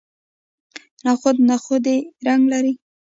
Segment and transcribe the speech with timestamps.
[1.05, 2.73] نخود نخودي رنګ لري.